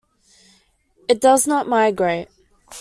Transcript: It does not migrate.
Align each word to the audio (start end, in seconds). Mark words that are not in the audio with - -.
It 1.07 1.21
does 1.21 1.45
not 1.45 1.67
migrate. 1.67 2.29